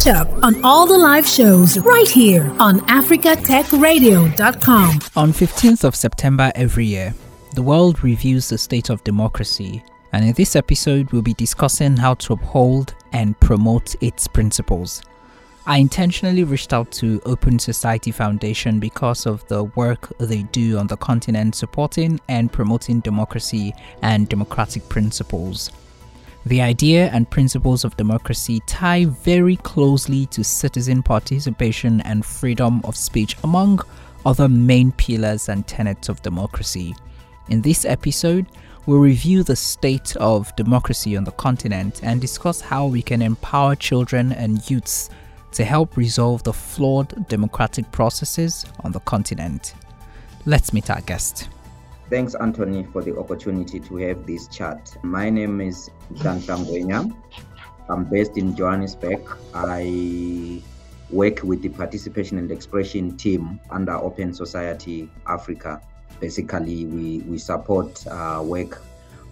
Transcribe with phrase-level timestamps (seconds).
[0.00, 5.00] Catch up on all the live shows right here on africatechradio.com.
[5.14, 7.14] On 15th of September every year,
[7.54, 9.84] the world reviews the state of democracy,
[10.14, 15.02] and in this episode, we'll be discussing how to uphold and promote its principles.
[15.66, 20.86] I intentionally reached out to Open Society Foundation because of the work they do on
[20.86, 25.70] the continent supporting and promoting democracy and democratic principles.
[26.46, 32.96] The idea and principles of democracy tie very closely to citizen participation and freedom of
[32.96, 33.80] speech, among
[34.24, 36.94] other main pillars and tenets of democracy.
[37.48, 38.46] In this episode,
[38.86, 43.76] we'll review the state of democracy on the continent and discuss how we can empower
[43.76, 45.10] children and youths
[45.52, 49.74] to help resolve the flawed democratic processes on the continent.
[50.46, 51.48] Let's meet our guest.
[52.10, 54.96] Thanks, Anthony, for the opportunity to have this chat.
[55.02, 55.90] My name is
[56.22, 56.42] Dan
[57.88, 59.22] I'm based in Johannesburg.
[59.54, 60.62] I
[61.10, 65.80] work with the participation and expression team under Open Society Africa
[66.20, 68.82] basically we, we support uh, work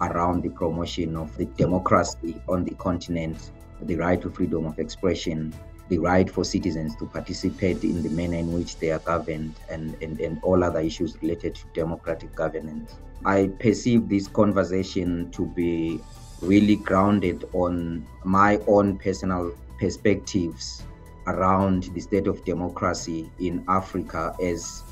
[0.01, 3.51] around the promotion of the democracy on the continent,
[3.83, 5.53] the right to freedom of expression,
[5.89, 10.01] the right for citizens to participate in the manner in which they are governed, and,
[10.01, 12.95] and, and all other issues related to democratic governance.
[13.25, 15.99] I perceive this conversation to be
[16.41, 20.83] really grounded on my own personal perspectives
[21.27, 24.83] around the state of democracy in Africa as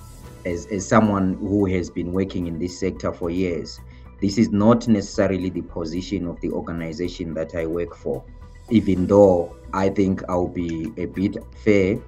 [0.45, 3.79] as, as someone who has been working in this sector for years,
[4.21, 8.23] this is not necessarily the position of the organization that I work for,
[8.69, 11.99] even though I think I'll be a bit fair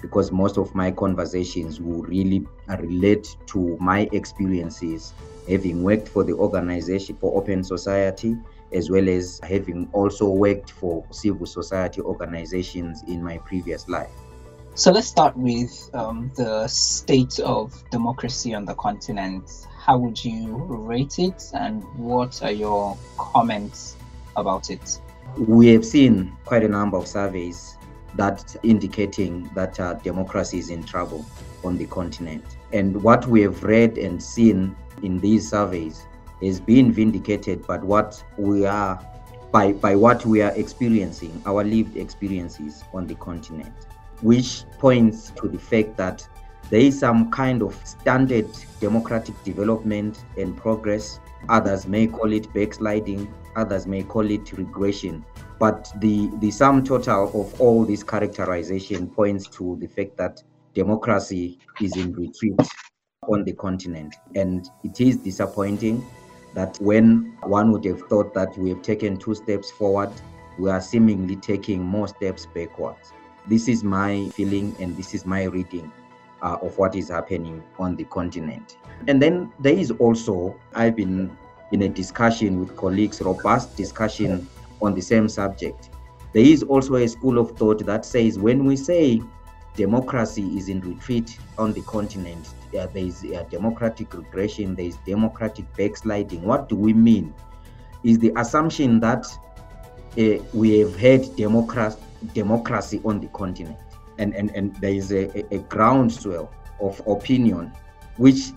[0.00, 2.46] because most of my conversations will really
[2.78, 5.14] relate to my experiences
[5.48, 8.36] having worked for the organization for open society
[8.72, 14.10] as well as having also worked for civil society organizations in my previous life.
[14.74, 19.66] So let's start with um, the state of democracy on the continent.
[19.78, 23.96] How would you rate it, and what are your comments
[24.36, 25.00] about it?
[25.38, 27.76] We have seen quite a number of surveys
[28.14, 31.24] that indicating that uh, democracy is in trouble
[31.62, 32.44] on the continent.
[32.72, 36.06] And what we have read and seen in these surveys
[36.40, 39.04] is being vindicated by what we are
[39.52, 43.72] by, by what we are experiencing, our lived experiences on the continent
[44.22, 46.26] which points to the fact that
[46.70, 48.48] there is some kind of standard
[48.80, 51.20] democratic development and progress.
[51.48, 55.24] Others may call it backsliding, others may call it regression.
[55.58, 60.42] But the, the sum total of all this characterization points to the fact that
[60.74, 62.60] democracy is in retreat
[63.28, 64.14] on the continent.
[64.34, 66.06] And it is disappointing
[66.54, 70.10] that when one would have thought that we have taken two steps forward,
[70.58, 73.12] we are seemingly taking more steps backwards.
[73.46, 75.92] This is my feeling and this is my reading
[76.42, 78.76] uh, of what is happening on the continent.
[79.06, 81.36] And then there is also, I've been
[81.72, 84.48] in a discussion with colleagues, robust discussion
[84.80, 85.90] on the same subject.
[86.32, 89.22] There is also a school of thought that says when we say
[89.74, 95.64] democracy is in retreat on the continent, there is a democratic regression, there is democratic
[95.76, 96.42] backsliding.
[96.42, 97.34] What do we mean?
[98.04, 99.26] Is the assumption that
[100.18, 101.98] uh, we have had democracy
[102.34, 103.76] democracy on the continent.
[104.18, 106.50] And, and, and there is a, a groundswell
[106.80, 107.72] of opinion
[108.16, 108.52] which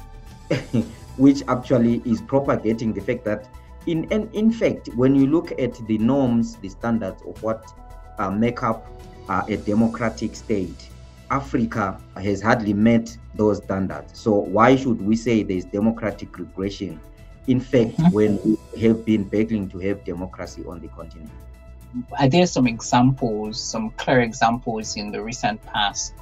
[1.19, 3.47] which actually is propagating the fact that
[3.87, 7.65] in and in fact when you look at the norms the standards of what
[8.17, 8.87] uh, make up
[9.27, 10.89] uh, a democratic state
[11.29, 16.99] africa has hardly met those standards so why should we say there's democratic regression
[17.47, 18.15] in fact mm-hmm.
[18.15, 21.29] when we have been begging to have democracy on the continent
[22.19, 26.13] are there some examples, some clear examples in the recent past?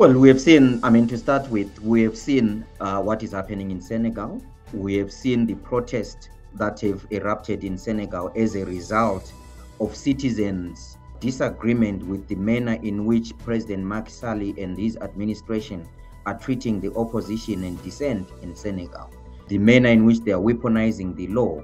[0.00, 3.32] Well, we have seen, I mean, to start with, we have seen uh, what is
[3.32, 4.40] happening in Senegal.
[4.72, 9.30] We have seen the protests that have erupted in Senegal as a result
[9.78, 15.86] of citizens' disagreement with the manner in which President Macky Sall and his administration
[16.24, 19.10] are treating the opposition and dissent in Senegal.
[19.48, 21.62] The manner in which they are weaponizing the law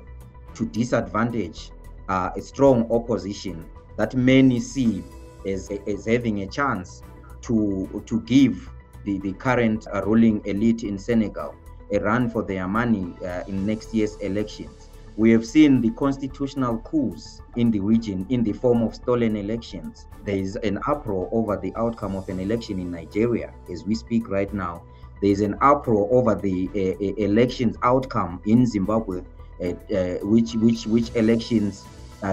[0.56, 1.70] to disadvantage
[2.10, 3.64] uh, a strong opposition
[3.96, 5.02] that many see
[5.46, 7.02] as, as having a chance
[7.46, 8.70] to, to give
[9.04, 11.54] the, the current uh, ruling elite in Senegal
[11.92, 14.90] a run for their money uh, in next year's elections.
[15.16, 20.06] We have seen the constitutional coups in the region in the form of stolen elections.
[20.24, 24.28] There is an uproar over the outcome of an election in Nigeria as we speak
[24.28, 24.82] right now.
[25.22, 29.22] There is an uproar over the uh, uh elections outcome in Zimbabwe,
[29.62, 31.86] uh, uh, which which which elections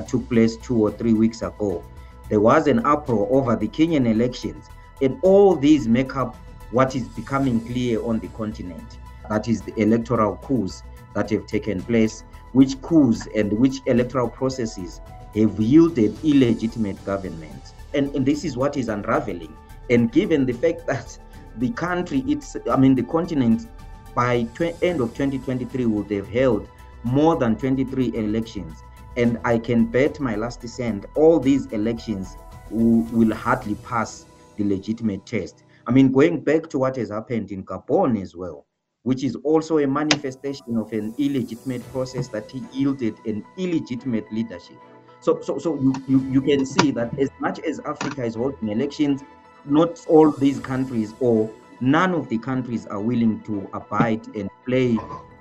[0.07, 1.83] took place two or three weeks ago.
[2.29, 4.65] There was an uproar over the Kenyan elections.
[5.01, 6.35] And all these make up
[6.71, 8.97] what is becoming clear on the continent.
[9.29, 12.23] That is the electoral coups that have taken place,
[12.53, 15.01] which coups and which electoral processes
[15.35, 17.73] have yielded illegitimate governments.
[17.93, 19.55] And, and this is what is unraveling.
[19.89, 21.17] And given the fact that
[21.57, 23.67] the country, it's, I mean, the continent
[24.15, 26.67] by tw- end of 2023 would have held
[27.03, 28.81] more than 23 elections.
[29.17, 32.35] And I can bet my last cent all these elections
[32.71, 34.25] will, will hardly pass
[34.63, 35.63] the legitimate test.
[35.85, 38.65] I mean, going back to what has happened in Gabon as well,
[39.03, 44.77] which is also a manifestation of an illegitimate process that yielded an illegitimate leadership.
[45.19, 48.69] So, so, so you, you, you can see that as much as Africa is holding
[48.69, 49.23] elections,
[49.65, 51.49] not all these countries or
[51.79, 54.97] none of the countries are willing to abide and play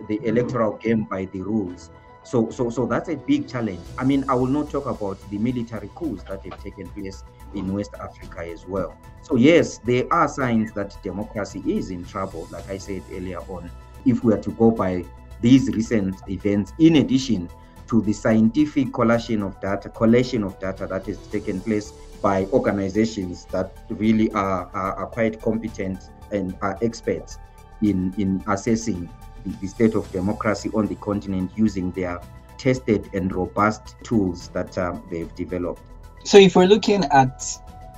[0.09, 1.91] the electoral game by the rules.
[2.25, 3.81] So, so, so that's a big challenge.
[3.99, 7.25] I mean, I will not talk about the military coups that have taken place
[7.55, 8.97] in West Africa as well.
[9.23, 13.71] So, yes, there are signs that democracy is in trouble, like I said earlier on,
[14.05, 15.05] if we are to go by
[15.41, 17.49] these recent events, in addition
[17.89, 21.93] to the scientific collation of data, collation of data that has taken place
[22.23, 27.39] by organizations that really are, are, are quite competent and are experts
[27.83, 29.11] in, in assessing
[29.45, 32.21] the, state of democracy on the continent using their
[32.59, 35.83] tested and robust tools that um, they've developed.
[36.25, 37.45] So, if we're looking at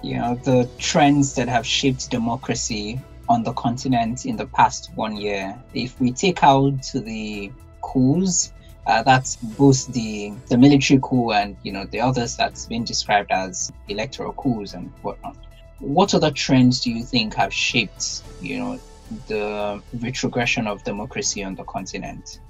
[0.02, 5.16] you know the trends that have shaped democracy on the continent in the past one
[5.16, 7.52] year, if we take out the
[7.82, 8.52] coups,
[8.86, 13.30] uh, that's both the the military coup and you know the others that's been described
[13.30, 15.36] as electoral coups and whatnot.
[15.80, 18.80] What other trends do you think have shaped you know
[19.26, 22.40] the retrogression of democracy on the continent?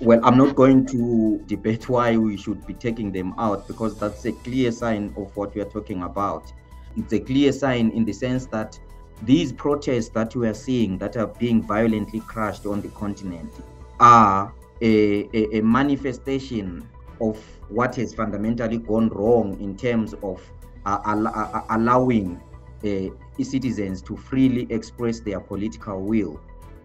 [0.00, 4.26] Well, I'm not going to debate why we should be taking them out because that's
[4.26, 6.52] a clear sign of what we are talking about.
[6.96, 8.78] It's a clear sign in the sense that
[9.22, 13.50] these protests that we are seeing that are being violently crushed on the continent
[13.98, 14.52] are
[14.82, 16.86] a, a, a manifestation
[17.20, 17.38] of
[17.70, 20.42] what has fundamentally gone wrong in terms of
[20.84, 22.40] uh, uh, allowing
[22.84, 23.08] uh,
[23.44, 26.40] citizens to freely express their political will,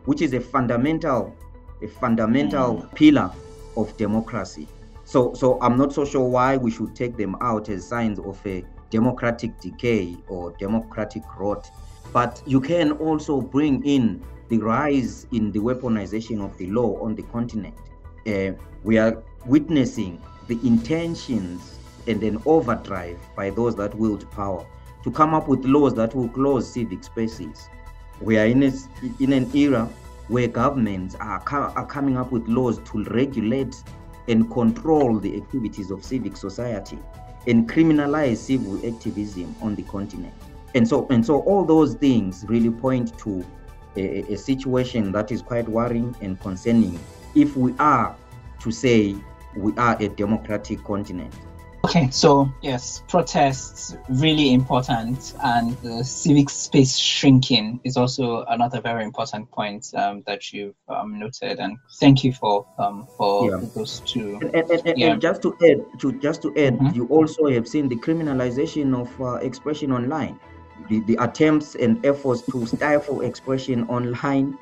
[0.05, 1.35] which is a fundamental,
[1.81, 2.95] a fundamental mm.
[2.95, 3.31] pillar
[3.77, 4.67] of democracy.
[5.03, 8.39] So, so I'm not so sure why we should take them out as signs of
[8.45, 11.69] a democratic decay or democratic rot.
[12.13, 17.15] But you can also bring in the rise in the weaponization of the law on
[17.15, 17.75] the continent.
[18.27, 18.51] Uh,
[18.83, 24.65] we are witnessing the intentions and an overdrive by those that wield power
[25.03, 27.69] to come up with laws that will close civic spaces.
[28.19, 28.71] We are in, a,
[29.19, 29.89] in an era
[30.27, 33.83] where governments are, are coming up with laws to regulate
[34.27, 36.99] and control the activities of civic society
[37.47, 40.33] and criminalize civil activism on the continent.
[40.75, 43.45] And so, and so all those things really point to
[43.97, 46.99] a, a situation that is quite worrying and concerning
[47.35, 48.15] if we are
[48.59, 49.15] to say
[49.55, 51.33] we are a democratic continent.
[51.91, 59.03] Okay, so yes, protests really important, and the civic space shrinking is also another very
[59.03, 61.59] important point um, that you've um, noted.
[61.59, 63.67] And thank you for um, for yeah.
[63.75, 64.39] those two.
[64.41, 65.11] And, and, and, yeah.
[65.11, 66.95] and, just to add, to just to add, mm-hmm.
[66.95, 70.39] you also have seen the criminalization of uh, expression online,
[70.87, 74.57] the, the attempts and efforts to stifle expression online,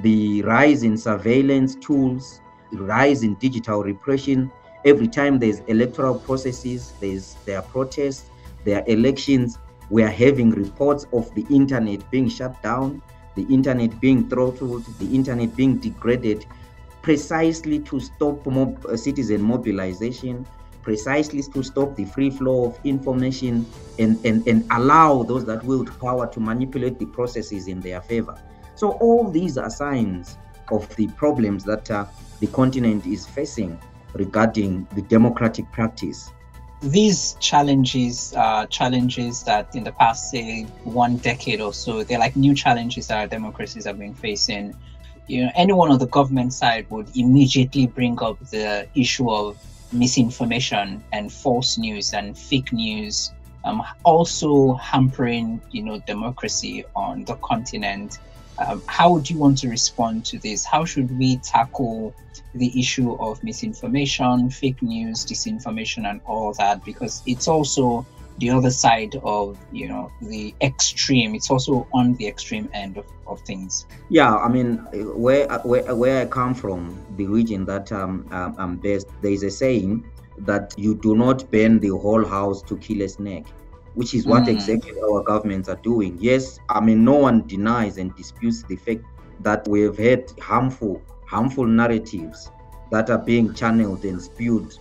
[0.00, 4.52] the rise in surveillance tools, the rise in digital repression
[4.84, 8.30] every time there's electoral processes, there's there are protests,
[8.64, 9.58] there are elections,
[9.90, 13.02] we are having reports of the internet being shut down,
[13.34, 16.46] the internet being throttled, the internet being degraded,
[17.02, 20.46] precisely to stop mob, uh, citizen mobilization,
[20.82, 23.66] precisely to stop the free flow of information
[23.98, 28.38] and, and, and allow those that wield power to manipulate the processes in their favor.
[28.74, 30.36] So all these are signs
[30.70, 32.06] of the problems that uh,
[32.40, 33.78] the continent is facing
[34.14, 36.30] regarding the democratic practice.
[36.82, 42.36] These challenges are challenges that in the past, say, one decade or so, they're like
[42.36, 44.74] new challenges that our democracies have been facing.
[45.26, 49.56] You know, anyone on the government side would immediately bring up the issue of
[49.92, 53.32] misinformation and false news and fake news,
[53.64, 58.18] um, also hampering, you know, democracy on the continent.
[58.58, 60.64] Um, how would you want to respond to this?
[60.64, 62.14] How should we tackle
[62.54, 66.84] the issue of misinformation, fake news, disinformation, and all that?
[66.84, 68.06] Because it's also
[68.38, 71.34] the other side of you know the extreme.
[71.34, 73.86] It's also on the extreme end of, of things.
[74.08, 74.76] Yeah, I mean,
[75.14, 79.42] where where where I come from, the region that um, um, I'm based, there is
[79.42, 80.04] a saying
[80.38, 83.46] that you do not burn the whole house to kill a snake.
[83.94, 84.48] Which is what Mm.
[84.48, 86.16] exactly our governments are doing.
[86.20, 89.02] Yes, I mean, no one denies and disputes the fact
[89.40, 92.50] that we have had harmful, harmful narratives
[92.90, 94.72] that are being channeled and spewed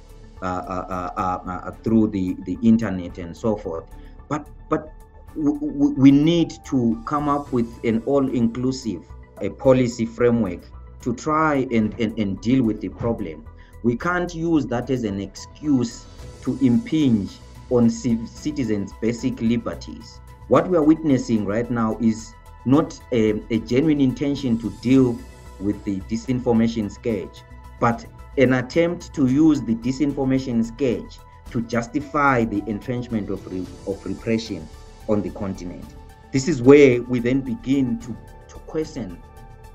[0.41, 3.85] uh, uh, uh, uh, uh, through the, the internet and so forth.
[4.29, 4.87] But but
[5.35, 9.03] w- w- we need to come up with an all-inclusive
[9.41, 10.69] a policy framework
[11.01, 13.45] to try and, and, and deal with the problem.
[13.83, 16.07] We can't use that as an excuse
[16.41, 20.19] to impinge on ci- citizens' basic liberties.
[20.47, 22.33] What we are witnessing right now is
[22.65, 25.17] not a, a genuine intention to deal
[25.59, 27.41] with the disinformation scourge,
[27.79, 28.05] but
[28.37, 31.19] an attempt to use the disinformation scourge
[31.51, 34.67] to justify the entrenchment of, re- of repression
[35.07, 35.85] on the continent.
[36.31, 38.17] This is where we then begin to,
[38.47, 39.21] to question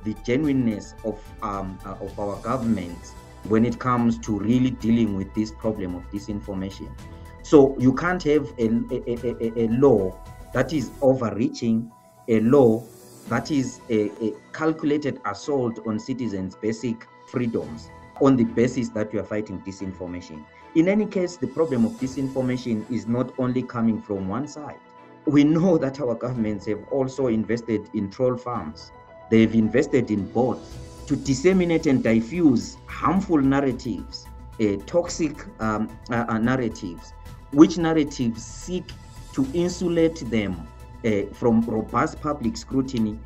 [0.04, 3.12] the genuineness of, um, uh, of our governments
[3.44, 6.90] when it comes to really dealing with this problem of disinformation.
[7.42, 10.16] So you can't have a, a, a, a law
[10.52, 11.90] that is overreaching,
[12.28, 12.82] a law
[13.28, 17.90] that is a, a calculated assault on citizens' basic freedoms
[18.20, 20.44] on the basis that you are fighting disinformation.
[20.74, 24.78] In any case, the problem of disinformation is not only coming from one side.
[25.26, 28.92] We know that our governments have also invested in troll farms.
[29.30, 30.76] They've invested in bots
[31.06, 34.26] to disseminate and diffuse harmful narratives,
[34.60, 37.12] uh, toxic um, uh, uh, narratives,
[37.52, 38.84] which narratives seek
[39.32, 40.66] to insulate them
[41.04, 43.18] uh, from robust public scrutiny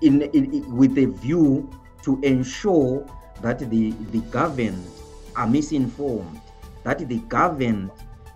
[0.00, 1.68] in, in, with a view
[2.02, 3.06] to ensure
[3.42, 4.86] that the, the governed
[5.34, 6.40] are misinformed,
[6.84, 7.90] that the governed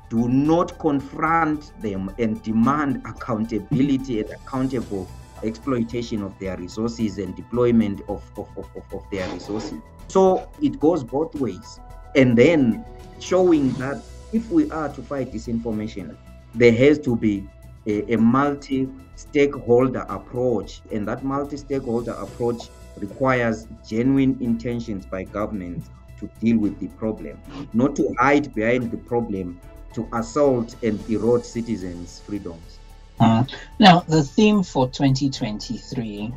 [0.08, 5.08] do not confront them and demand accountability and accountable
[5.42, 9.78] exploitation of their resources and deployment of, of, of, of their resources.
[10.08, 11.78] So it goes both ways.
[12.16, 12.84] And then
[13.20, 16.16] showing that if we are to fight disinformation,
[16.54, 17.46] there has to be
[17.86, 20.80] a, a multi stakeholder approach.
[20.90, 27.40] And that multi stakeholder approach requires genuine intentions by governments to deal with the problem,
[27.72, 29.60] not to hide behind the problem
[29.94, 32.78] to assault and erode citizens' freedoms.
[33.20, 33.50] Mm.
[33.78, 36.32] Now, the theme for 2023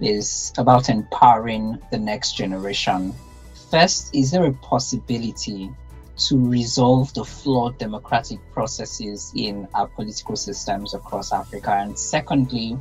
[0.00, 3.14] is about empowering the next generation.
[3.70, 5.70] First, is there a possibility
[6.18, 11.72] to resolve the flawed democratic processes in our political systems across Africa?
[11.72, 12.78] And secondly,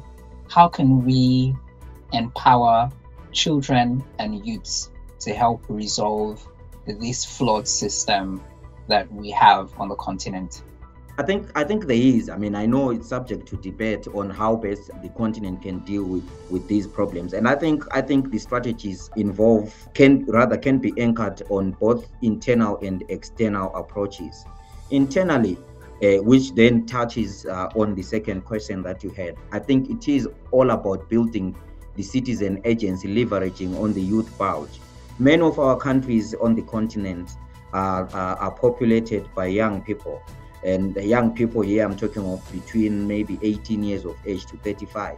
[0.49, 1.55] how can we
[2.13, 2.89] empower
[3.31, 4.89] children and youths
[5.19, 6.47] to help resolve
[6.85, 8.41] this flawed system
[8.87, 10.63] that we have on the continent?
[11.19, 12.29] I think I think there is.
[12.29, 16.03] I mean, I know it's subject to debate on how best the continent can deal
[16.03, 20.77] with with these problems, and I think I think the strategies involved can rather can
[20.77, 24.45] be anchored on both internal and external approaches.
[24.91, 25.57] Internally,
[26.03, 29.37] uh, which then touches uh, on the second question that you had.
[29.51, 31.55] I think it is all about building
[31.95, 34.79] the citizen agency, leveraging on the youth bulge.
[35.17, 37.31] Many of our countries on the continent
[37.73, 40.21] are, are, are populated by young people
[40.67, 44.57] and the young people here i'm talking of between maybe 18 years of age to
[44.57, 45.17] 35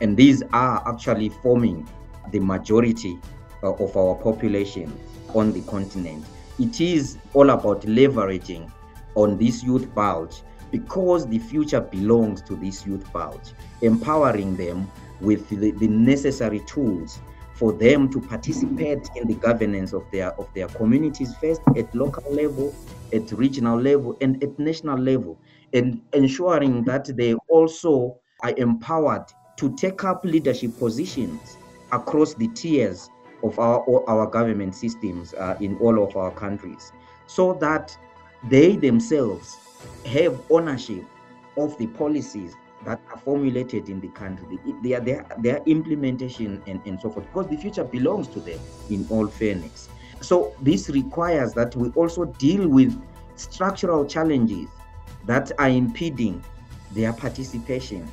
[0.00, 1.88] and these are actually forming
[2.30, 3.18] the majority
[3.62, 4.92] uh, of our population
[5.34, 6.24] on the continent.
[6.58, 8.70] It is all about leveraging
[9.14, 15.48] on this youth bulge because the future belongs to this youth bulge empowering them with
[15.48, 17.18] the, the necessary tools
[17.60, 22.34] for them to participate in the governance of their of their communities first at local
[22.34, 22.74] level
[23.12, 25.38] at regional level and at national level
[25.74, 29.26] and ensuring that they also are empowered
[29.56, 31.58] to take up leadership positions
[31.92, 33.10] across the tiers
[33.44, 36.92] of our our government systems uh, in all of our countries
[37.26, 37.94] so that
[38.48, 39.58] they themselves
[40.06, 41.04] have ownership
[41.58, 47.00] of the policies that are formulated in the country, their, their, their implementation and, and
[47.00, 48.58] so forth, because the future belongs to them
[48.88, 49.88] in all fairness.
[50.20, 53.00] So this requires that we also deal with
[53.36, 54.68] structural challenges
[55.26, 56.42] that are impeding
[56.92, 58.10] their participation,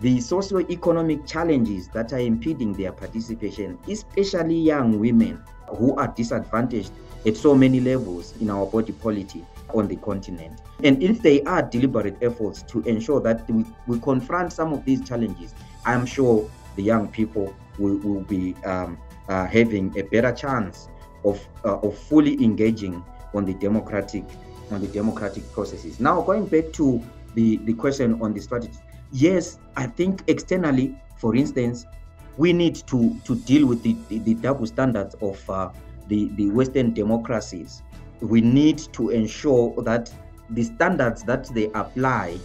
[0.00, 5.42] the socio-economic challenges that are impeding their participation, especially young women
[5.76, 6.92] who are disadvantaged
[7.26, 9.42] at so many levels in our body politic
[9.74, 10.60] on the continent.
[10.82, 15.06] And if they are deliberate efforts to ensure that we, we confront some of these
[15.06, 18.98] challenges, I'm sure the young people will, will be um,
[19.28, 20.88] uh, having a better chance
[21.24, 24.24] of, uh, of fully engaging on the democratic
[24.70, 26.00] on the democratic processes.
[26.00, 27.02] Now, going back to
[27.34, 28.78] the, the question on the strategy,
[29.12, 31.86] yes, I think externally, for instance,
[32.36, 35.70] we need to, to deal with the, the, the double standards of uh,
[36.08, 37.82] the, the Western democracies
[38.20, 40.12] we need to ensure that
[40.50, 42.38] the standards that they apply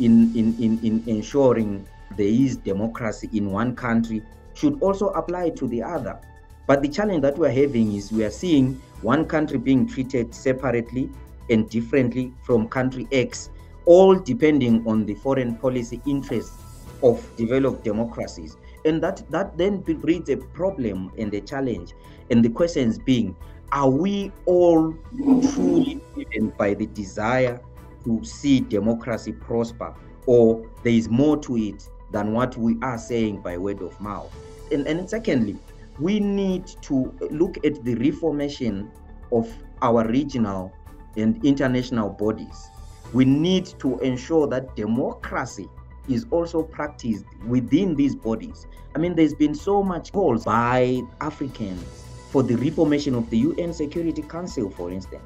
[0.00, 1.86] in, in, in, in ensuring
[2.16, 4.22] there is democracy in one country
[4.54, 6.18] should also apply to the other.
[6.66, 11.10] But the challenge that we're having is we are seeing one country being treated separately
[11.50, 13.50] and differently from country X,
[13.84, 16.56] all depending on the foreign policy interests
[17.02, 18.56] of developed democracies.
[18.84, 21.92] And that, that then breeds a problem and a challenge.
[22.30, 23.36] And the questions being,
[23.72, 27.58] are we all truly driven by the desire
[28.04, 29.94] to see democracy prosper,
[30.26, 34.30] or there is more to it than what we are saying by word of mouth?
[34.70, 35.56] And, and secondly,
[35.98, 38.90] we need to look at the reformation
[39.32, 39.50] of
[39.80, 40.70] our regional
[41.16, 42.68] and international bodies.
[43.14, 45.68] We need to ensure that democracy
[46.08, 48.66] is also practiced within these bodies.
[48.94, 52.01] I mean, there's been so much calls by Africans
[52.32, 55.22] for the reformation of the UN Security Council, for instance.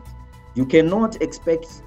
[0.54, 1.82] You cannot expect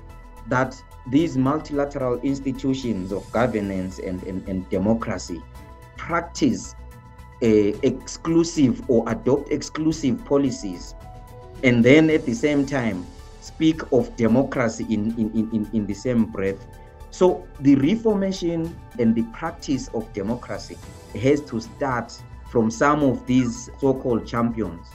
[0.47, 5.41] that these multilateral institutions of governance and, and, and democracy
[5.97, 6.73] practice
[7.43, 7.47] uh,
[7.83, 10.95] exclusive or adopt exclusive policies
[11.63, 13.05] and then at the same time
[13.41, 16.65] speak of democracy in, in, in, in the same breath.
[17.11, 20.77] So the reformation and the practice of democracy
[21.15, 22.13] has to start
[22.49, 24.87] from some of these so-called champions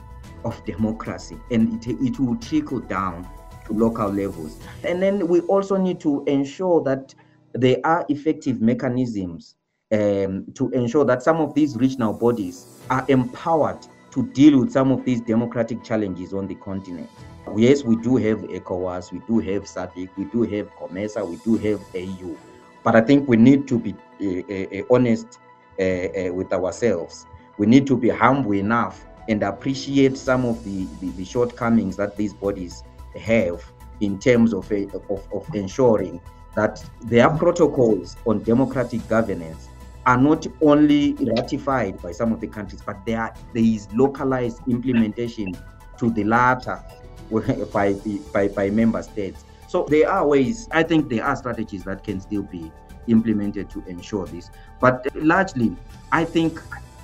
[0.45, 3.29] of democracy and it, it will trickle down
[3.67, 4.59] to local levels.
[4.85, 7.15] And then we also need to ensure that
[7.53, 9.57] there are effective mechanisms
[9.93, 14.91] um, to ensure that some of these regional bodies are empowered to deal with some
[14.93, 17.09] of these democratic challenges on the continent.
[17.57, 21.57] Yes, we do have ECOWAS, we do have SADC, we do have COMESA, we do
[21.59, 22.37] have AU,
[22.83, 25.39] but I think we need to be uh, uh, honest
[25.79, 27.27] uh, with ourselves.
[27.59, 32.17] We need to be humble enough and appreciate some of the, the, the shortcomings that
[32.17, 32.83] these bodies
[33.19, 33.65] have
[34.01, 36.21] in terms of, eh, of, of ensuring
[36.57, 39.69] that their protocols on democratic governance
[40.07, 44.61] are not only ratified by some of the countries, but there, are, there is localized
[44.69, 45.57] implementation
[45.99, 46.83] to the latter
[47.73, 47.95] by,
[48.33, 49.45] by, by member states.
[49.69, 52.71] So there are ways, I think there are strategies that can still be
[53.07, 54.51] implemented to ensure this.
[54.81, 55.75] But eh, largely,
[56.13, 56.61] I think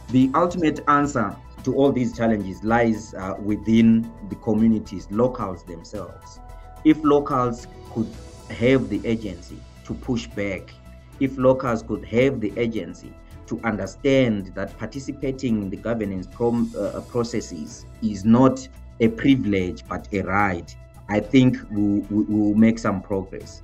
[0.08, 6.40] the ultimate answer to all these challenges lies uh, within the communities, locals themselves.
[6.84, 8.08] If locals could
[8.50, 10.72] have the agency to push back
[11.20, 13.12] if locals could have the agency
[13.46, 18.66] to understand that participating in the governance prom, uh, processes is not
[19.00, 20.74] a privilege but a right,
[21.08, 23.62] I think we'll, we'll make some progress.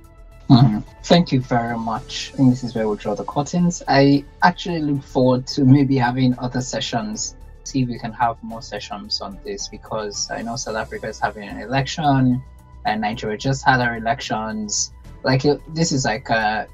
[0.49, 0.79] Mm-hmm.
[1.03, 2.31] Thank you very much.
[2.33, 3.83] I think this is where we'll draw the curtains.
[3.87, 7.35] I actually look forward to maybe having other sessions,
[7.67, 11.19] see if we can have more sessions on this because I know South Africa is
[11.19, 12.41] having an election
[12.85, 14.93] and Nigeria just had our elections.
[15.23, 16.67] Like, this is like a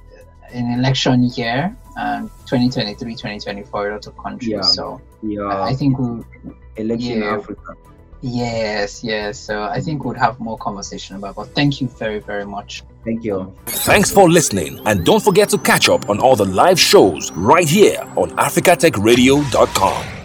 [0.54, 4.50] an election year, um, 2023, 2024, a lot of countries.
[4.52, 4.62] Yeah.
[4.62, 6.26] So yeah, I think we'll
[6.76, 7.76] election yeah, Africa.
[8.22, 9.38] Yes, yes.
[9.40, 11.36] So I think we'll have more conversation about.
[11.36, 12.84] But thank you very, very much.
[13.04, 13.54] Thank you.
[13.66, 17.68] Thanks for listening, and don't forget to catch up on all the live shows right
[17.68, 20.23] here on AfricaTechRadio.com.